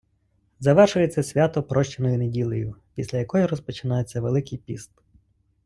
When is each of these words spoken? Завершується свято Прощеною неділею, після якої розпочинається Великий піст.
Завершується 0.59 1.23
свято 1.23 1.63
Прощеною 1.63 2.17
неділею, 2.17 2.75
після 2.95 3.17
якої 3.17 3.45
розпочинається 3.45 4.21
Великий 4.21 4.57
піст. 4.57 4.91